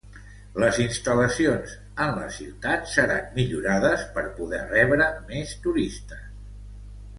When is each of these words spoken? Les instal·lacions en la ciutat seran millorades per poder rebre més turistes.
Les 0.61 0.77
instal·lacions 0.83 1.75
en 2.05 2.13
la 2.21 2.31
ciutat 2.37 2.89
seran 2.95 3.29
millorades 3.37 4.09
per 4.17 4.25
poder 4.41 4.65
rebre 4.73 5.13
més 5.31 5.57
turistes. 5.69 6.27